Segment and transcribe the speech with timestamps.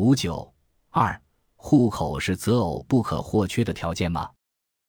[0.00, 0.50] 五九
[0.88, 1.20] 二，
[1.56, 4.30] 户口是择偶不可或缺的条件吗？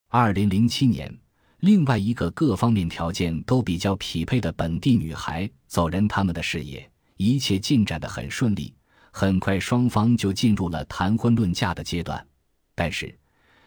[0.07, 1.13] 二零零七年，
[1.59, 8.73] 另外一个各方面条件都比较匹配的本地女孩走人他们的事业，一切进展的很顺利，
[9.11, 12.25] 很快双方就进入了谈婚论嫁的阶段。
[12.73, 13.13] 但是，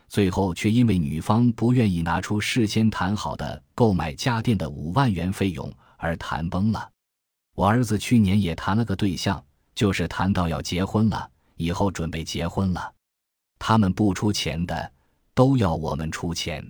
[0.09, 6.91] 最后却因为女方不愿意拿出事先谈好的购买家电的五万元费用而谈崩了。
[7.55, 11.33] 我儿子去年也谈了个对象，就是谈到要结婚了。
[11.57, 12.93] 以后准备结婚了，
[13.59, 14.93] 他们不出钱的，
[15.35, 16.65] 都要我们出钱。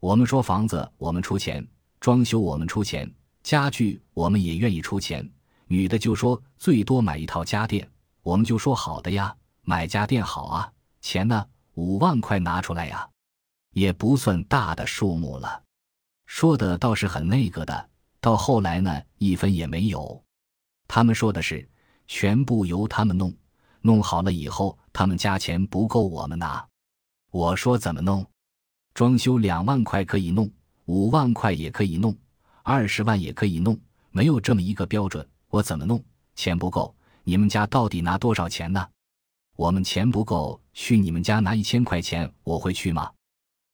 [0.00, 1.66] 我们说房子我们出钱，
[2.00, 3.10] 装修我们出钱，
[3.42, 5.28] 家具我们也愿意出钱。
[5.66, 7.90] 女的就说最多买一套家电，
[8.22, 13.08] 我们就说好的呀，买家电好啊，钱呢五万块拿出来呀，
[13.70, 15.62] 也不算大的数目了。
[16.26, 17.88] 说的倒是很那个的，
[18.20, 20.22] 到后来呢一分也没有。
[20.86, 21.66] 他们说的是
[22.06, 23.34] 全部由他们弄。
[23.86, 26.66] 弄好了以后，他们家钱不够我们拿。
[27.30, 28.24] 我说怎么弄？
[28.94, 30.50] 装修两万块可以弄，
[30.86, 32.16] 五万块也可以弄，
[32.62, 33.78] 二十万也可以弄，
[34.10, 35.28] 没有这么一个标准。
[35.50, 36.02] 我怎么弄？
[36.34, 38.88] 钱不够，你们家到底拿多少钱呢？
[39.54, 43.12] 我们钱不够，去你们家拿一千块钱，我会去吗？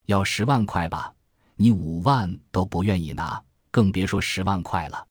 [0.06, 1.14] 要十万块吧，
[1.54, 5.06] 你五万都不愿意拿，更别说十万块了。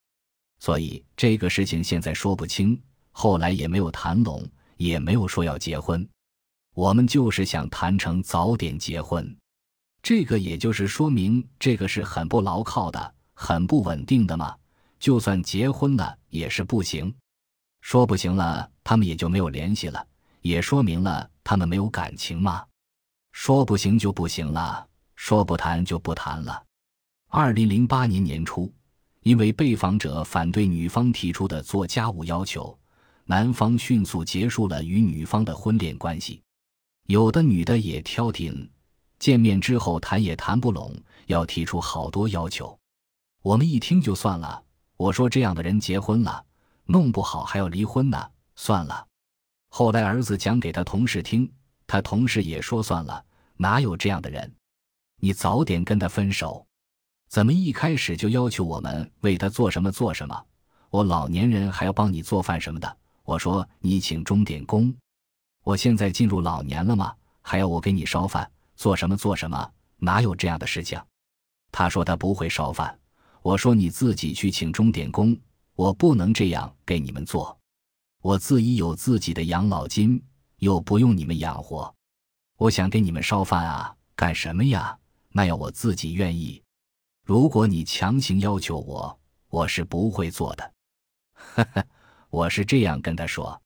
[0.60, 2.78] 所以这个事情现在说不清，
[3.12, 4.46] 后来也没有谈拢。
[4.80, 6.08] 也没有说要结婚，
[6.74, 9.38] 我们就是想谈成早点结婚。
[10.02, 14.56] 这个也就是说明这个是很不牢靠的、很不稳定的嘛。
[14.98, 17.14] 就算结婚了也是不行，
[17.82, 20.08] 说不行了，他们也就没有联系了，
[20.42, 22.66] 也说明了他们没有感情嘛。
[23.34, 26.64] 说不行就不行了，说不谈就不谈了。
[27.28, 28.74] 二零零八年年初，
[29.24, 32.79] 因为被访者反对女方提出的做家务要求。
[33.30, 36.42] 男方迅速结束了与女方的婚恋关系，
[37.06, 38.68] 有的女的也挑剔，
[39.20, 40.92] 见面之后谈也谈不拢，
[41.28, 42.76] 要提出好多要求。
[43.44, 44.64] 我们一听就算了，
[44.98, 46.44] 我说这样的人结婚了，
[46.86, 49.06] 弄不好还要离婚呢，算了。
[49.70, 51.48] 后来儿子讲给他同事听，
[51.86, 53.24] 他同事也说算了，
[53.58, 54.52] 哪有这样的人？
[55.22, 56.66] 你早点跟他分手，
[57.30, 60.46] 怎么一开始就要求我们为他做什么做什么？
[60.90, 62.98] 我老年人还要帮你做饭什么的。
[63.30, 64.92] 我说你请钟点工，
[65.64, 67.16] 我现在进入老年了吗？
[67.42, 69.72] 还要我给你烧饭，做什么做什么？
[69.98, 71.00] 哪有这样的事情？
[71.72, 73.00] 他说他不会烧饭。
[73.44, 75.38] 我说你自己去请钟点工，
[75.76, 77.56] 我不能这样给你们做。
[78.24, 80.20] 我自己有自己的养老金，
[80.58, 81.94] 又不用你们养活。
[82.58, 84.98] 我想给你们烧饭啊，干什么呀？
[85.34, 86.64] 那要我自己愿意。
[87.24, 89.20] 如果你强行要求我，
[89.50, 90.74] 我是不会做的。
[91.36, 91.86] 呵呵。
[92.30, 93.60] 我是这样跟他说，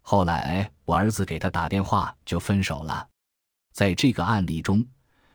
[0.00, 3.08] 后来我儿子给他打电话就分手了。
[3.72, 4.84] 在这个案例中，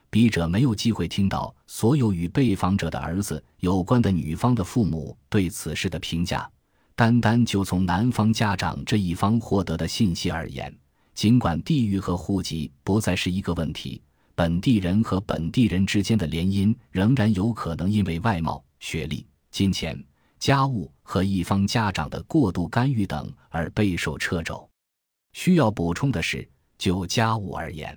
[0.09, 6.49] 笔者没有机会听到所有与被访者的儿子有关的女方的父母对此事的评价。
[6.95, 10.73] 单单就从男方家长这一方获得的信息而言，
[11.13, 14.01] 尽管地域和户籍不再是一个问题，
[14.33, 20.01] 本地人和本地人之间的联姻仍然有可能因为外貌、学历、金钱。
[20.41, 24.68] 家务和一方家长的过度干预等而备受掣肘。
[25.34, 27.96] 需要补充的是，就家务而言，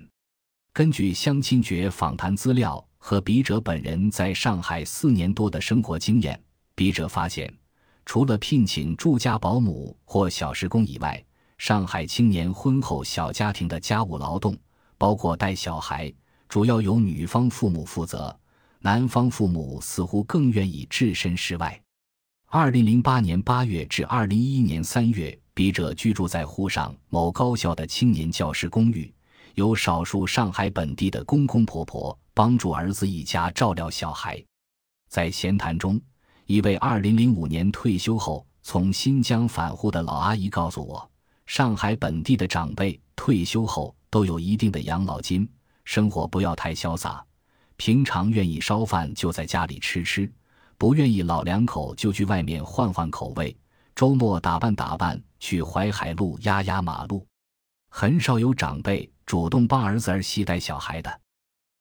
[0.71, 6.39] 根据相亲角访谈资料和笔者本人在上海四年多的生活经验，
[6.75, 7.51] 笔者发现，
[8.05, 11.25] 除了聘请住家保姆或小时工以外，
[11.57, 14.55] 上海青年婚后小家庭的家务劳动，
[14.99, 16.13] 包括带小孩，
[16.47, 18.39] 主要由女方父母负责，
[18.81, 21.81] 男方父母似乎更愿意置身事外。
[22.47, 29.11] 二零零八年八月至二零一一年三月，笔者居住在沪上某高校的青年教师公寓，
[29.55, 34.41] 有少数上海本地的公公婆婆帮助儿子一家照料小孩。
[35.09, 35.99] 在闲谈中，
[36.45, 41.09] 一位二零零五年退休后从新疆返沪的老阿姨告诉我，
[41.47, 45.49] 上海本地的长辈退休后都有一定的养老金，
[45.83, 47.25] 生活不要太潇洒，
[47.75, 50.31] 平常愿意烧饭就在家里吃吃。
[50.77, 53.55] 不愿意老两口就去外面换换口味，
[53.95, 57.25] 周末打扮打扮去淮海路压压马路，
[57.89, 61.21] 很少有长辈主动帮儿子儿媳带小孩的。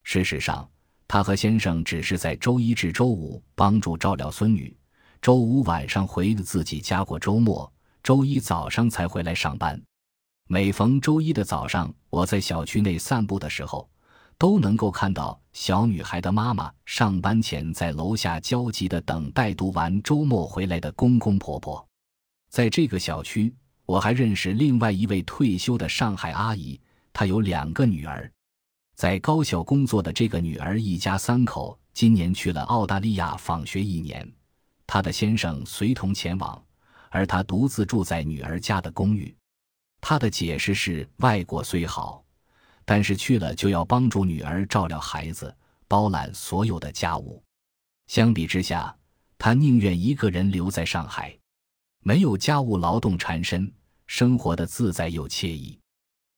[0.05, 0.69] 事实上，
[1.09, 4.77] 他和先生只是在周一至周五帮助照料孙女，
[5.21, 7.71] 周五晚上回自己家过周末，
[8.03, 9.81] 周一早上才回来上班。
[10.47, 13.89] 每逢周一的早上，我在小区内散步的时候。
[14.39, 21.87] 都能够看到小女孩的妈妈上班前在楼下焦急地等待读完周末回来的公公婆婆。
[22.51, 23.55] 在这个小区，
[23.85, 26.81] 我还认识另外一位退休的上海阿姨，
[27.13, 28.31] 她有两个女儿，
[28.97, 34.31] 在高校工作的这个女儿一家三口今年去了澳大利亚访学一年，
[34.87, 36.61] 她的先生随同前往，
[37.11, 39.35] 而她独自住在女儿家的公寓。
[40.01, 42.24] 她的解释是：外国虽好，
[42.85, 45.55] 但是去了就要帮助女儿照料孩子，
[45.89, 47.43] 包揽所有的家务。
[48.07, 48.95] 相比之下，
[49.39, 51.37] 她宁愿一个人留在上海。
[52.01, 53.73] 没有家务劳动缠身，
[54.07, 55.79] 生活的自在又惬意，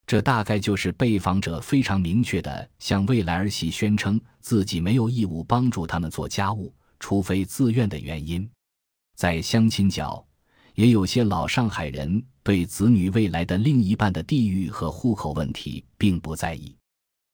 [0.06, 8.48] 这大概就是被访者非常明确的向未来儿媳宣称自己没有义务帮助他们做家务，除非自愿的原因。
[9.16, 10.24] 在相亲角，
[10.76, 16.76] 也有些老上海人对子女未来的另一半的地域和户口问题并不在意。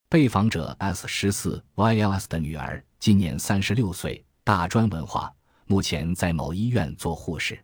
[0.09, 5.33] 被访者 S 十四 YLS 的女儿今年三十六岁，大专文化，
[5.67, 7.59] 目前在某医院做护士。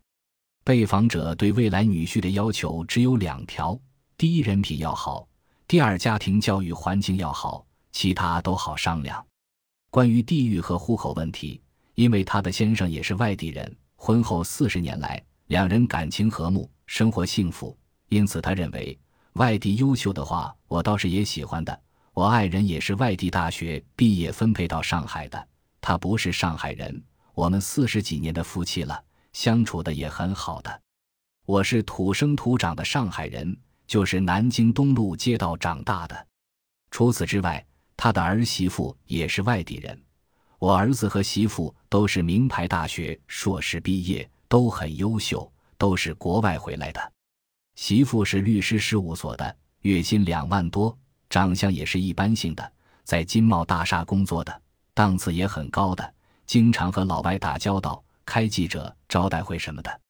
[0.65, 3.79] 被访者对未来女婿的要求只有两条：
[4.17, 5.29] 第一，人品要好；
[5.69, 9.25] 第二，家庭教育环境要好，其他都好商量。
[9.91, 11.63] 关于地域和户口问题，
[11.95, 17.75] 因为他的先生也是外地人，婚后四十年来两人感情和睦，生活幸福，
[18.11, 18.99] 因此他认为
[19.33, 21.81] 外地优秀的话，我倒是也喜欢的。
[22.13, 25.49] 我爱人也是外地大学毕业分配到上海的，
[25.81, 27.03] 他不是上海人，
[27.33, 29.03] 我们四十几年的夫妻了。
[29.33, 30.83] 相处的也很好的，
[31.47, 33.57] 我是土生土长的上海人，
[33.87, 36.27] 就是南京东路街道长大的。
[36.91, 37.65] 除此之外，
[37.97, 39.99] 他的儿媳妇也是外地人。
[40.59, 47.13] 我儿子和媳妇都是名牌大学硕士毕业，都很优秀，都是国外回来的。
[47.77, 50.97] 媳妇是律师事务所的，月薪两万多，
[51.31, 52.73] 长相也是一般性的，
[53.05, 54.63] 在金茂大厦工作的，
[54.95, 56.15] 档次也很高的，
[56.47, 58.03] 经常和老外打交道。
[58.25, 60.01] 开记者招待会什么的，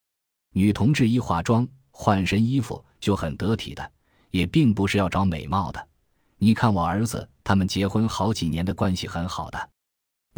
[0.52, 3.92] 女同志一化妆换身衣服就很得体的，
[4.32, 5.88] 也并不是要找美貌的。
[6.36, 9.70] 你看我儿子他们结婚好几年的关系很好的，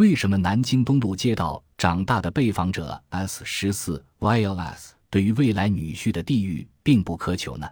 [0.00, 7.68] 为什么南京东路街道长大的被访者 S 十四 YLS 对于未来女婿的地域并不苛求呢？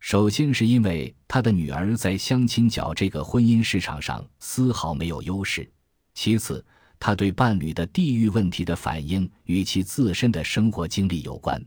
[0.00, 5.70] 首先是因为他的女儿在相亲角这个婚姻市场上丝毫没有优势，
[6.14, 6.64] 其次。
[6.98, 11.64] 他对伴侣的地域问题的反应与其自身的生活经历有关。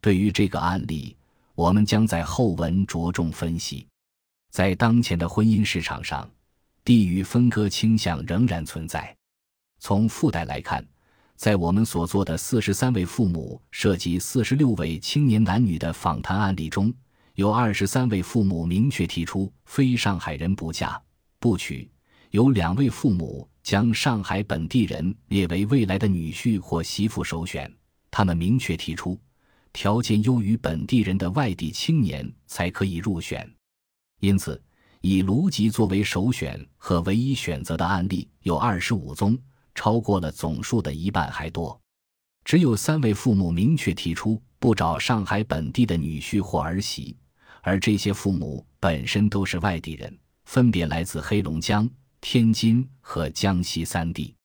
[0.00, 1.16] 对于这个案例，
[1.54, 3.86] 我们将在后文着重分析。
[4.50, 6.28] 在当前的婚姻市场上，
[6.84, 9.16] 地域分割倾向仍然存在。
[9.80, 10.86] 从附带来看，
[11.34, 16.94] 在我们所做的四十三位父母涉及四十六位青年男女的访谈案例中，
[17.34, 21.02] 有二十三位父母明确提出非上海人不嫁
[21.40, 21.90] 不娶，
[22.30, 23.48] 有两位父母。
[23.62, 27.70] 将上海本地人列为未来的女婿或媳妇首选，
[28.10, 29.20] 他们明确提出，
[29.70, 33.48] 条件优于本地人的外地青年才可以入选。
[34.20, 34.60] 因此，
[35.02, 39.38] 以卢吉作为首选和唯一选择的案例有二十五宗，
[39.74, 41.80] 超过了总数的一半还多。
[42.44, 47.16] 只有三位父母明确提出不找上海本地的女婿或儿媳，
[47.62, 51.88] 而这些父母本身都是外地人，分别来自黑龙江。
[52.22, 54.36] 天津和江西三地，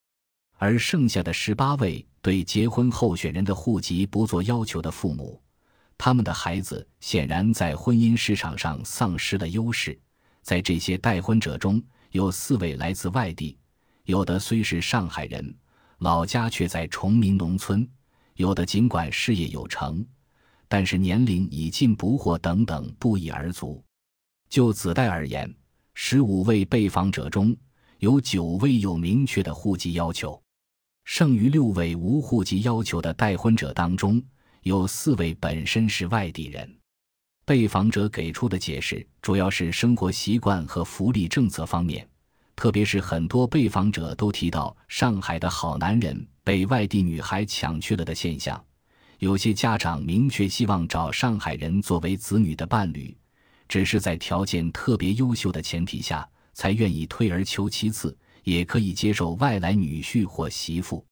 [0.57, 5.41] 而剩下的十八位对结婚候选人的户籍不做要求的父母，
[5.97, 9.99] 他们的孩子显然在婚姻市场上丧失了优势。
[10.41, 13.57] 在这些待婚者中，有四位来自外地，
[14.05, 15.55] 有的虽是上海人，
[15.97, 17.85] 老家却在崇明农村；
[18.35, 20.05] 有的尽管事业有成，
[20.67, 23.83] 但是年龄已近不惑等等不一而足。
[24.47, 25.53] 就子代而言，
[25.95, 27.55] 十五位被访者中，
[27.97, 30.39] 有九位有明确的户籍要求，
[31.03, 34.21] 剩余六位无户籍要求的待婚者当中，
[34.61, 36.77] 有四位本身是外地人。
[37.43, 42.07] 被访者给出的解释主要是生活习惯和福利政策方面，
[42.55, 48.63] 特别是很多被访者都提到上海的好男人被外地女孩抢去了的现象。
[49.19, 53.15] 有些家长明确希望找上海人作为子女的伴侣，
[53.67, 56.27] 只是在条件特别优秀的前提下。
[56.57, 61.05] 才愿意退而求其次，也可以接受外来女婿或媳妇。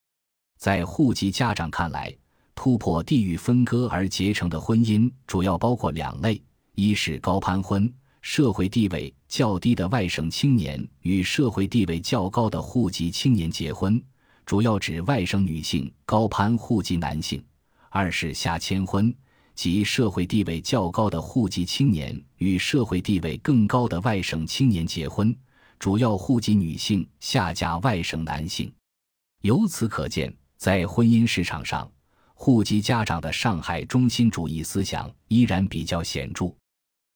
[0.58, 2.16] 在户籍家长看来，
[2.56, 6.42] 突破地域分割而结成的婚姻主要包括两类：
[6.76, 14.02] 一是高攀婚，社会地位较低的外省青年与社会地位较高的户籍青年结婚，
[14.46, 17.42] 主要指外省女性高攀户籍男性；
[17.90, 19.14] 二是下迁婚。
[19.56, 25.36] 即社会地位较高的户籍青年与社会地位更高的外省青年结婚，
[25.78, 28.74] 主要户籍女性下嫁外省男性。
[29.42, 31.92] 由此可见，在婚姻市场上，
[32.34, 36.56] 户籍家长的上海中心主义思想依然比较显著。